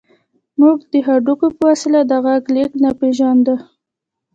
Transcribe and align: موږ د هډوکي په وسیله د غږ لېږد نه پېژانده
موږ 0.59 0.77
د 0.91 0.93
هډوکي 1.07 1.49
په 1.57 1.63
وسیله 1.69 2.01
د 2.09 2.11
غږ 2.25 2.43
لېږد 2.55 2.77
نه 2.83 2.91
پېژانده 2.99 3.55